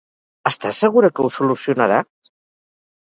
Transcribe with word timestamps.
Està 0.51 0.71
segura 0.77 1.11
que 1.19 1.25
ho 1.27 1.31
solucionarà? 1.37 2.03